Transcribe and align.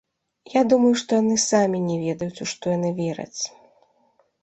Я 0.59 0.63
думаю, 0.73 0.93
што 1.01 1.11
яны 1.21 1.37
самі 1.45 1.83
не 1.89 1.99
ведаюць, 2.07 2.41
у 2.49 2.51
што 2.55 2.65
яны 2.79 2.89
вераць. 3.05 3.41